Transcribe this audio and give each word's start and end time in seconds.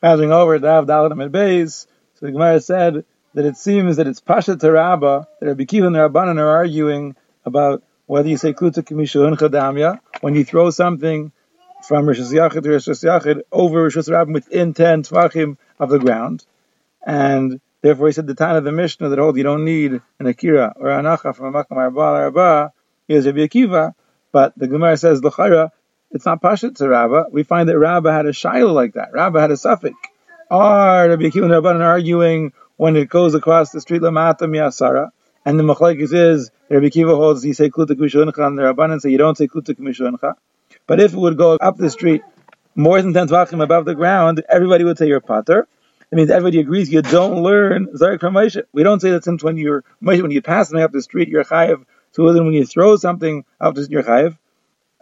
Passing 0.00 0.30
over 0.30 0.60
Dav 0.60 0.86
Dalit 0.86 1.10
Amid 1.10 1.32
Beis, 1.32 1.86
so 2.14 2.26
the 2.26 2.30
Gemara 2.30 2.60
said 2.60 3.04
that 3.34 3.44
it 3.44 3.56
seems 3.56 3.96
that 3.96 4.06
it's 4.06 4.20
Pasha 4.20 4.54
Tarabba, 4.54 5.26
that 5.40 5.46
Rabbi 5.46 5.64
Kiva 5.64 5.86
and 5.86 5.94
the 5.96 5.98
Rabbanan 5.98 6.38
are 6.38 6.48
arguing 6.48 7.16
about 7.44 7.82
whether 8.06 8.28
you 8.28 8.36
say 8.36 8.52
Kluta 8.52 8.84
Kamishu 8.84 9.26
and 9.26 9.36
Chadamya, 9.36 9.98
when 10.20 10.36
you 10.36 10.44
throw 10.44 10.70
something 10.70 11.32
from 11.82 12.06
Rishas 12.06 12.32
Yachid 12.32 12.62
to 12.62 12.68
Rishas 12.68 13.02
Yachid 13.02 13.42
over 13.50 13.90
Rishas 13.90 14.08
Rabbim 14.08 14.34
within 14.34 14.72
10 14.72 15.02
Tvachim 15.02 15.56
of 15.80 15.90
the 15.90 15.98
ground. 15.98 16.46
And 17.04 17.60
therefore 17.82 18.06
he 18.06 18.12
said 18.12 18.28
the 18.28 18.34
time 18.34 18.54
of 18.54 18.62
the 18.62 18.70
Mishnah 18.70 19.08
that 19.08 19.18
holds 19.18 19.36
you 19.36 19.42
don't 19.42 19.64
need 19.64 20.00
an 20.20 20.26
Akira 20.26 20.74
or 20.76 20.86
Anacha 20.90 21.34
from 21.34 21.52
a 21.52 21.64
Makam 21.64 21.76
Arba 21.76 22.00
Arba 22.00 22.72
is 23.08 23.26
Rabbi 23.26 23.46
Akiva, 23.46 23.94
but 24.30 24.52
the 24.56 24.68
Gemara 24.68 24.96
says, 24.96 25.24
L'chayra, 25.24 25.70
it's 26.10 26.24
not 26.24 26.40
Pashat 26.40 26.76
to 26.76 26.88
Rabba. 26.88 27.26
We 27.30 27.42
find 27.42 27.68
that 27.68 27.78
Rabba 27.78 28.12
had 28.12 28.26
a 28.26 28.30
shailah 28.30 28.72
like 28.72 28.94
that. 28.94 29.12
Rabba 29.12 29.40
had 29.40 29.50
a 29.50 29.54
safek. 29.54 29.94
Are 30.50 31.08
Rabbi 31.08 31.24
Akiva 31.24 31.42
and 31.44 31.52
Rabbanan 31.52 31.80
arguing 31.80 32.52
when 32.76 32.96
it 32.96 33.08
goes 33.08 33.34
across 33.34 33.70
the 33.70 33.80
street 33.80 34.02
Lamata 34.02 34.42
Miyasara, 34.42 35.10
and 35.44 35.58
the 35.58 35.64
Machlaikis 35.64 36.14
is 36.14 36.50
Rabbi 36.70 36.86
Akiva 36.86 37.14
holds 37.14 37.44
you 37.44 37.52
say 37.52 37.68
Kluta 37.68 37.90
Kumishuincha, 37.90 38.46
and 38.46 38.58
the 38.58 38.62
Rabbanan 38.62 39.00
say 39.00 39.10
you 39.10 39.18
don't 39.18 39.36
say 39.36 39.46
Kluta 39.46 39.76
Kumishuincha. 39.76 40.34
But 40.86 41.00
if 41.00 41.12
it 41.12 41.18
would 41.18 41.36
go 41.36 41.58
up 41.60 41.76
the 41.76 41.90
street 41.90 42.22
more 42.74 43.02
than 43.02 43.12
10 43.12 43.28
tvachim 43.28 43.62
above 43.62 43.84
the 43.84 43.94
ground, 43.94 44.42
everybody 44.48 44.84
would 44.84 44.96
say 44.96 45.06
you're 45.06 45.20
pater. 45.20 45.68
It 46.10 46.14
means 46.16 46.30
everybody 46.30 46.60
agrees 46.60 46.90
you 46.90 47.02
don't 47.02 47.42
learn 47.42 47.88
Zarek 47.88 48.20
from 48.20 48.34
Moshe. 48.34 48.62
We 48.72 48.82
don't 48.82 49.00
say 49.00 49.10
that 49.10 49.24
since 49.24 49.42
when 49.42 49.58
you're 49.58 49.84
when 50.00 50.30
you 50.30 50.40
pass 50.40 50.68
something 50.68 50.82
up 50.82 50.92
the 50.92 51.02
street, 51.02 51.28
you're 51.28 51.44
chayiv. 51.44 51.84
So 52.12 52.32
then 52.32 52.46
when 52.46 52.54
you 52.54 52.64
throw 52.64 52.96
something 52.96 53.44
up 53.60 53.74
the 53.74 53.84
street, 53.84 53.94
you're 53.94 54.04
chayiv. 54.04 54.38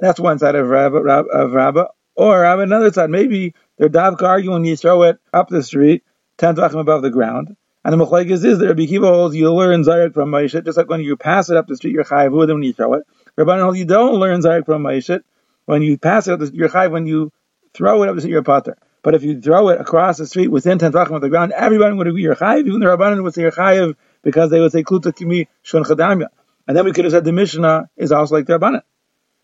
That's 0.00 0.18
one 0.18 0.38
side 0.38 0.54
of 0.54 0.66
Rabba, 0.68 0.98
of 0.98 1.52
Rabba. 1.52 1.88
Or 2.16 2.44
on 2.44 2.60
another 2.60 2.92
side, 2.92 3.10
maybe 3.10 3.54
they're 3.78 3.88
davka 3.88 4.22
arguing 4.22 4.64
you 4.64 4.76
throw 4.76 5.04
it 5.04 5.18
up 5.32 5.48
the 5.48 5.62
street, 5.62 6.04
ten 6.38 6.56
tvachim 6.56 6.80
above 6.80 7.02
the 7.02 7.10
ground. 7.10 7.56
And 7.84 7.98
the 7.98 8.04
machlekes 8.04 8.44
is 8.44 8.58
that 8.58 8.66
Rabbi 8.66 8.86
Kiva 8.86 9.06
holds 9.06 9.34
you 9.34 9.52
learn 9.52 9.84
Zarek 9.84 10.12
from 10.12 10.30
Moshe, 10.30 10.62
just 10.64 10.76
like 10.76 10.90
when 10.90 11.00
you 11.00 11.16
pass 11.16 11.48
it 11.48 11.56
up 11.56 11.66
the 11.66 11.76
street, 11.76 11.92
you're 11.94 12.04
chayiv. 12.04 12.46
Then 12.46 12.56
when 12.56 12.62
you 12.62 12.74
throw 12.74 12.94
it? 12.94 13.04
Rabbi 13.36 13.58
holds 13.58 13.78
you 13.78 13.86
don't 13.86 14.16
learn 14.16 14.42
Zarek 14.42 14.66
from 14.66 14.82
Moshe. 14.82 15.22
When 15.64 15.82
you 15.82 15.96
pass 15.96 16.28
it, 16.28 16.32
up 16.32 16.40
the 16.40 16.46
street, 16.46 16.58
you're 16.58 16.68
chayiv. 16.68 16.90
When 16.90 17.06
you 17.06 17.32
throw 17.72 18.02
it 18.02 18.08
up 18.08 18.16
the 18.16 18.20
street, 18.20 18.32
you're 18.32 18.42
pater. 18.42 18.76
But 19.02 19.14
if 19.14 19.22
you 19.22 19.40
throw 19.40 19.70
it 19.70 19.80
across 19.80 20.18
the 20.18 20.26
street 20.26 20.48
within 20.48 20.78
ten 20.78 20.92
tvachim 20.92 21.14
of 21.14 21.22
the 21.22 21.30
ground, 21.30 21.52
everyone 21.52 21.96
would 21.96 22.06
agree 22.06 22.22
you're 22.22 22.36
chayiv. 22.36 22.66
Even 22.66 22.80
the 22.80 22.86
Rabbanan 22.86 23.22
would 23.22 23.32
say 23.32 23.42
you're 23.42 23.50
chayiv 23.50 23.96
because 24.22 24.50
they 24.50 24.60
would 24.60 24.72
say 24.72 24.82
kluta 24.82 25.16
kimi 25.16 25.48
shon 25.62 25.84
chadamya. 25.84 26.26
And 26.68 26.76
then 26.76 26.84
we 26.84 26.92
could 26.92 27.06
have 27.06 27.12
said 27.12 27.24
the 27.24 27.32
Mishnah 27.32 27.88
is 27.96 28.12
also 28.12 28.34
like 28.34 28.46
the 28.46 28.58
Rabbanan. 28.58 28.82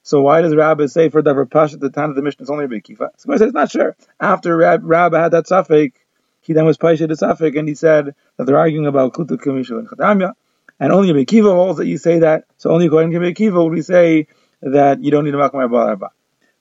So 0.06 0.20
why 0.20 0.40
does 0.40 0.54
Rabbi 0.54 0.86
say 0.86 1.08
for 1.08 1.20
Davar 1.20 1.50
Pash 1.50 1.74
at 1.74 1.80
the 1.80 1.90
time 1.90 2.10
of 2.10 2.14
the 2.14 2.22
Mishnah 2.22 2.44
is 2.44 2.48
only 2.48 2.66
Rabbi 2.66 2.78
Kiva? 2.78 3.10
So 3.16 3.32
I 3.32 3.38
said 3.38 3.48
it's 3.48 3.54
not 3.54 3.72
sure. 3.72 3.96
After 4.20 4.56
Rab, 4.56 4.82
Rabbi 4.84 5.20
had 5.20 5.32
that 5.32 5.46
safek, 5.46 5.94
he 6.42 6.52
then 6.52 6.64
was 6.64 6.78
Paisha 6.78 7.08
the 7.08 7.14
safek, 7.14 7.58
and 7.58 7.66
he 7.66 7.74
said 7.74 8.14
that 8.36 8.44
they're 8.44 8.56
arguing 8.56 8.86
about 8.86 9.14
Kutu 9.14 9.36
Kamishal 9.36 9.80
and 9.80 9.88
Chadamya, 9.88 10.34
and 10.78 10.92
only 10.92 11.12
Rabbi 11.12 11.24
Kiva 11.24 11.50
holds 11.50 11.78
that 11.78 11.88
you 11.88 11.98
say 11.98 12.20
that. 12.20 12.44
So 12.56 12.70
only 12.70 12.86
according 12.86 13.10
to 13.10 13.18
Rabbi 13.18 13.32
Kiva 13.32 13.60
would 13.64 13.72
we 13.72 13.82
say 13.82 14.28
that 14.62 15.02
you 15.02 15.10
don't 15.10 15.24
need 15.24 15.34
a 15.34 15.38
Makamar 15.38 15.68
Balarba. 15.68 16.10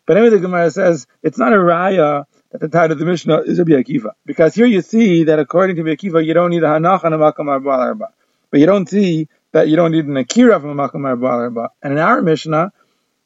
But 0.07 0.17
anyway, 0.17 0.31
the 0.31 0.39
Gemara 0.39 0.71
says 0.71 1.05
it's 1.21 1.37
not 1.37 1.53
a 1.53 1.57
raya 1.57 2.25
that 2.49 2.61
the 2.61 2.67
title 2.67 2.93
of 2.93 2.97
the 2.97 3.05
Mishnah 3.05 3.41
is 3.41 3.59
Rabbi 3.59 3.73
Akiva, 3.73 4.13
because 4.25 4.55
here 4.55 4.65
you 4.65 4.81
see 4.81 5.25
that 5.25 5.37
according 5.37 5.75
to 5.75 5.83
Rabbi 5.83 5.97
Akiva 5.97 6.25
you 6.25 6.33
don't 6.33 6.49
need 6.49 6.63
a 6.63 6.69
Hanach 6.69 7.03
and 7.03 7.13
a 7.13 7.19
Makamar 7.19 7.61
Balarba, 7.61 8.07
but 8.49 8.59
you 8.59 8.65
don't 8.65 8.89
see 8.89 9.29
that 9.51 9.67
you 9.67 9.75
don't 9.75 9.91
need 9.91 10.05
an 10.05 10.17
Akira 10.17 10.59
from 10.59 10.79
a 10.79 10.89
Makamar 10.89 11.15
Balarba. 11.19 11.67
And 11.83 11.93
in 11.93 11.99
our 11.99 12.23
Mishnah, 12.23 12.71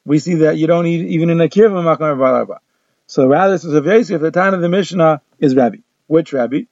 we 0.04 0.18
see 0.18 0.34
that 0.34 0.56
you 0.56 0.66
don't 0.66 0.84
need 0.84 1.06
even 1.06 1.30
in 1.30 1.40
Akira 1.40 1.68
from 1.68 1.86
a 1.86 1.96
Makamar 1.96 2.58
So 3.06 3.26
rather, 3.26 3.54
a 3.54 3.80
very 3.80 4.00
if 4.00 4.20
the 4.20 4.30
time 4.30 4.54
of 4.54 4.60
the 4.60 4.68
Mishnah 4.68 5.22
is 5.38 5.54
Rabbi. 5.54 5.78
Which 6.06 6.32
Rabbi? 6.32 6.62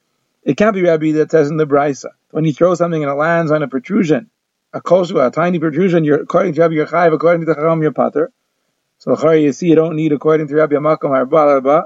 It 0.42 0.56
can't 0.56 0.74
be 0.74 0.82
Rabbi 0.82 1.12
that 1.12 1.30
says 1.30 1.50
in 1.50 1.56
the 1.56 1.66
Brisa. 1.66 2.10
When 2.30 2.44
you 2.44 2.52
throw 2.52 2.74
something 2.74 3.02
and 3.02 3.10
it 3.10 3.14
lands 3.14 3.50
on 3.50 3.62
a 3.62 3.68
protrusion, 3.68 4.30
a 4.72 4.80
kosua, 4.80 5.28
a 5.28 5.30
tiny 5.30 5.58
protrusion, 5.58 6.04
you're 6.04 6.22
according 6.22 6.54
to 6.54 6.60
Rabbi 6.60 6.74
you're 6.74 6.86
chayiv, 6.86 7.12
according 7.12 7.40
to 7.42 7.46
the 7.46 7.54
Chacham 7.54 7.82
you're 7.82 7.92
pater. 7.92 8.30
So 8.98 9.32
you 9.32 9.52
see, 9.52 9.68
you 9.68 9.74
don't 9.74 9.96
need 9.96 10.12
according 10.12 10.48
to 10.48 10.54
Rabbi 10.56 10.76
Makam 10.76 11.10
Arba, 11.10 11.84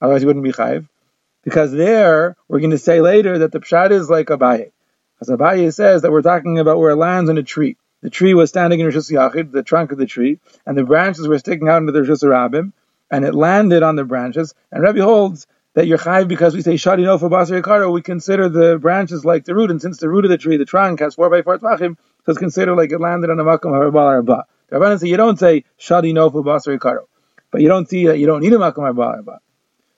otherwise 0.00 0.22
you 0.22 0.26
wouldn't 0.26 0.44
be 0.44 0.52
chayiv. 0.52 0.88
Because 1.44 1.72
there, 1.72 2.36
we're 2.48 2.58
going 2.58 2.72
to 2.72 2.78
say 2.78 3.00
later 3.00 3.38
that 3.38 3.52
the 3.52 3.60
pshat 3.60 3.92
is 3.92 4.10
like 4.10 4.26
Abaye. 4.26 4.72
As 5.20 5.28
Abaye 5.28 5.72
says 5.72 6.02
that 6.02 6.10
we're 6.10 6.22
talking 6.22 6.58
about 6.58 6.78
where 6.78 6.90
it 6.90 6.96
lands 6.96 7.30
on 7.30 7.38
a 7.38 7.42
tree. 7.42 7.76
The 8.02 8.10
tree 8.10 8.32
was 8.32 8.48
standing 8.48 8.80
in 8.80 8.86
Rishus 8.86 9.10
Yachid, 9.12 9.52
the 9.52 9.62
trunk 9.62 9.92
of 9.92 9.98
the 9.98 10.06
tree, 10.06 10.38
and 10.64 10.76
the 10.76 10.84
branches 10.84 11.28
were 11.28 11.38
sticking 11.38 11.68
out 11.68 11.78
into 11.78 11.92
the 11.92 12.00
Rishus 12.00 12.22
Rabbim, 12.22 12.72
and 13.10 13.24
it 13.24 13.34
landed 13.34 13.82
on 13.82 13.96
the 13.96 14.04
branches. 14.04 14.54
And 14.72 14.82
Rabbi 14.82 15.00
holds 15.00 15.46
that 15.74 15.86
you're 15.86 15.98
chayiv 15.98 16.26
because 16.28 16.54
we 16.54 16.62
say 16.62 16.74
shadi 16.74 17.18
for 17.20 17.28
basar 17.28 17.60
yikaro, 17.60 17.92
we 17.92 18.02
consider 18.02 18.48
the 18.48 18.78
branches 18.78 19.24
like 19.24 19.44
the 19.44 19.54
root, 19.54 19.70
and 19.70 19.82
since 19.82 19.98
the 19.98 20.08
root 20.08 20.24
of 20.24 20.30
the 20.30 20.38
tree, 20.38 20.56
the 20.56 20.64
trunk 20.64 21.00
has 21.00 21.14
four 21.14 21.28
by 21.28 21.42
four 21.42 21.58
tvachim, 21.58 21.96
so 22.24 22.32
it's 22.32 22.38
considered 22.38 22.74
like 22.76 22.90
it 22.90 23.00
landed 23.00 23.30
on 23.30 23.36
the 23.36 23.44
makom 23.44 23.72
harbal 23.72 24.00
arba. 24.00 24.46
The 24.68 24.76
Rabbanan 24.76 24.98
say 24.98 25.08
you 25.08 25.16
don't 25.16 25.38
say 25.38 25.64
shadi 25.78 26.14
for 26.32 26.42
basar 26.42 26.78
yikaro, 26.78 27.04
but 27.50 27.60
you 27.60 27.68
don't 27.68 27.88
see 27.88 28.06
that 28.06 28.18
you 28.18 28.26
don't 28.26 28.40
need 28.40 28.52
a 28.52 28.58
makom 28.58 28.78
harbal 28.78 29.04
arba. 29.04 29.40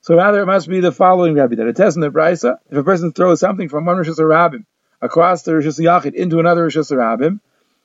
So 0.00 0.16
rather, 0.16 0.40
it 0.42 0.46
must 0.46 0.68
be 0.68 0.80
the 0.80 0.90
following 0.90 1.34
Rabbi 1.34 1.54
that 1.54 1.68
it 1.68 1.76
says 1.76 1.94
in 1.94 2.00
the 2.00 2.10
Brisa: 2.10 2.58
if 2.68 2.76
a 2.76 2.82
person 2.82 3.12
throws 3.12 3.38
something 3.38 3.68
from 3.68 3.84
one 3.84 3.96
rishus 3.96 4.18
rabbim 4.18 4.64
across 5.00 5.42
the 5.42 5.52
rishus 5.52 5.78
yachid 5.78 6.14
into 6.14 6.40
another 6.40 6.66
rishus 6.66 6.90
rabbim, 6.90 7.38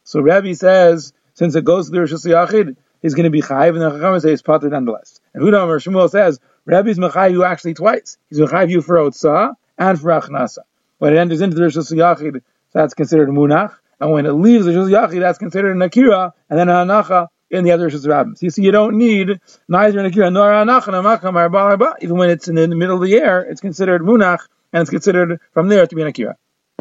so 0.08 0.22
Rabbi 0.22 0.54
says 0.54 1.12
since 1.34 1.54
it 1.56 1.66
goes 1.66 1.88
to 1.88 1.92
the 1.92 1.98
rishus 1.98 2.26
yachid, 2.26 2.78
he's 3.02 3.14
going 3.14 3.26
to 3.26 3.30
be 3.30 3.42
chayiv, 3.42 3.72
and 3.72 3.82
the 3.82 3.92
Chachamim 3.92 4.22
say 4.22 4.32
it's 4.32 4.42
pater 4.42 4.70
nonetheless. 4.70 5.20
And 5.34 5.44
Hudam 5.44 5.68
or 5.68 5.80
Shmuel 5.80 6.10
says 6.10 6.40
Rabbi's 6.64 6.98
mechayiv 6.98 7.32
you 7.34 7.44
actually 7.44 7.74
twice. 7.74 8.18
He's 8.30 8.40
mechayiv 8.40 8.70
you 8.70 8.82
for 8.82 8.96
otzah 8.96 9.56
and 9.78 10.00
for 10.00 10.08
achnasa. 10.12 10.60
When 11.00 11.14
it 11.14 11.18
enters 11.18 11.42
into 11.42 11.58
the 11.58 11.64
rishus 11.64 11.92
yachid, 11.92 12.42
that's 12.72 12.94
considered 12.94 13.28
munach, 13.28 13.76
and 14.00 14.14
when 14.14 14.26
it 14.26 14.32
leaves 14.32 14.66
the 14.66 14.72
rishus 14.72 14.90
yachid, 14.90 15.20
that's 15.20 15.40
considered 15.40 15.76
an 15.76 15.82
akira, 15.82 16.34
and 16.50 16.58
then 16.58 16.70
an 16.70 16.88
anacha 16.88 17.28
in 17.52 17.66
the 17.66 17.72
other 17.72 17.90
rishus 17.90 18.06
rabbim. 18.08 18.38
So 18.38 18.46
you 18.46 18.50
see, 18.50 18.64
you 18.64 18.72
don't 18.72 18.98
need 18.98 19.42
neither 19.68 20.00
an 20.00 20.06
akira 20.06 20.32
nor 20.32 20.54
an 20.54 20.70
anacha, 20.70 21.96
Even 22.02 22.16
when 22.16 22.30
it's 22.30 22.48
in 22.48 22.56
the 22.56 22.68
middle 22.70 22.96
of 22.96 23.02
the 23.02 23.14
air, 23.18 23.42
it's 23.42 23.60
considered 23.60 24.04
munach, 24.04 24.48
and 24.72 24.84
it's 24.84 24.90
considered 24.90 25.42
from 25.52 25.68
there 25.68 25.86
to 25.86 25.96
be 25.96 26.02
an 26.02 26.08
akira. 26.08 26.38